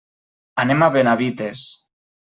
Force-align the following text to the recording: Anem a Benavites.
Anem 0.63 0.81
a 0.81 0.89
Benavites. 0.97 1.65